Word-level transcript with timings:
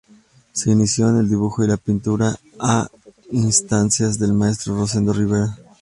Se 0.51 0.71
inició 0.71 1.09
en 1.11 1.17
el 1.17 1.29
dibujo 1.29 1.63
y 1.63 1.67
la 1.67 1.77
pintura 1.77 2.35
a 2.59 2.87
instancias 3.29 4.17
del 4.17 4.33
maestro 4.33 4.75
Rosendo 4.75 5.13
Rivera. 5.13 5.55